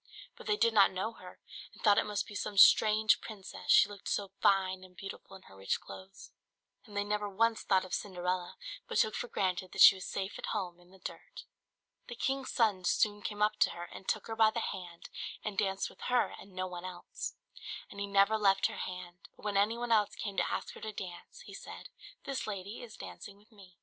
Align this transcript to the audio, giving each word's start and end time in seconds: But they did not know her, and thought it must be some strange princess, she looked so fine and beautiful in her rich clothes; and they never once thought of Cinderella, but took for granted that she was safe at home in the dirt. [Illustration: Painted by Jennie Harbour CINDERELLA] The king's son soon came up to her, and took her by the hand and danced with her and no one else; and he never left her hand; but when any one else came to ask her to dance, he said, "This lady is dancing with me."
But 0.35 0.47
they 0.47 0.57
did 0.57 0.73
not 0.73 0.89
know 0.91 1.11
her, 1.13 1.39
and 1.71 1.83
thought 1.83 1.99
it 1.99 2.07
must 2.07 2.25
be 2.25 2.33
some 2.33 2.57
strange 2.57 3.21
princess, 3.21 3.69
she 3.69 3.87
looked 3.87 4.07
so 4.09 4.29
fine 4.41 4.83
and 4.83 4.97
beautiful 4.97 5.35
in 5.35 5.43
her 5.43 5.55
rich 5.55 5.79
clothes; 5.79 6.31
and 6.87 6.97
they 6.97 7.03
never 7.03 7.29
once 7.29 7.61
thought 7.61 7.85
of 7.85 7.93
Cinderella, 7.93 8.55
but 8.87 8.97
took 8.97 9.13
for 9.13 9.27
granted 9.27 9.73
that 9.73 9.81
she 9.83 9.93
was 9.93 10.07
safe 10.07 10.39
at 10.39 10.47
home 10.57 10.79
in 10.79 10.89
the 10.89 10.97
dirt. 10.97 11.45
[Illustration: 12.07 12.07
Painted 12.07 12.07
by 12.07 12.15
Jennie 12.15 12.17
Harbour 12.17 12.17
CINDERELLA] 12.17 12.17
The 12.17 12.23
king's 12.25 12.51
son 12.51 12.83
soon 12.85 13.21
came 13.21 13.41
up 13.43 13.59
to 13.59 13.69
her, 13.69 13.83
and 13.91 14.07
took 14.07 14.25
her 14.25 14.35
by 14.35 14.49
the 14.49 14.59
hand 14.59 15.09
and 15.45 15.57
danced 15.59 15.89
with 15.91 16.01
her 16.09 16.29
and 16.31 16.51
no 16.55 16.65
one 16.65 16.83
else; 16.83 17.35
and 17.91 17.99
he 17.99 18.07
never 18.07 18.39
left 18.39 18.65
her 18.65 18.77
hand; 18.77 19.29
but 19.35 19.45
when 19.45 19.55
any 19.55 19.77
one 19.77 19.91
else 19.91 20.15
came 20.15 20.35
to 20.37 20.49
ask 20.51 20.73
her 20.73 20.81
to 20.81 20.91
dance, 20.91 21.41
he 21.41 21.53
said, 21.53 21.89
"This 22.23 22.47
lady 22.47 22.81
is 22.81 22.97
dancing 22.97 23.37
with 23.37 23.51
me." 23.51 23.77